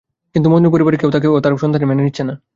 কিন্তু 0.33 0.47
মজনুর 0.51 0.73
পরিবারের 0.75 0.99
কেউ 1.01 1.11
তাঁকে 1.13 1.27
ও 1.33 1.37
তাঁর 1.43 1.61
সন্তানদের 1.63 1.89
মেনে 1.89 2.03
নিচ্ছে 2.05 2.23
না। 2.29 2.33